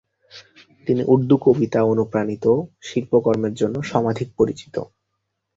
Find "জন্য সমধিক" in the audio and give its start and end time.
3.53-4.29